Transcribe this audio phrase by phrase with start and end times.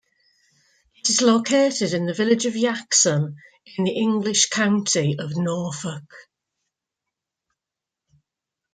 [0.95, 3.35] It is located in the village of Yaxham
[3.77, 6.11] in the English county of Norfolk.